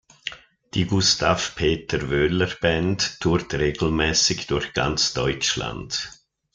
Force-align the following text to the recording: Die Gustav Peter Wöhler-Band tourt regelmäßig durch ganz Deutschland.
Die 0.73 0.85
Gustav 0.85 1.55
Peter 1.55 2.09
Wöhler-Band 2.09 3.19
tourt 3.19 3.53
regelmäßig 3.53 4.47
durch 4.47 4.73
ganz 4.73 5.13
Deutschland. 5.13 6.09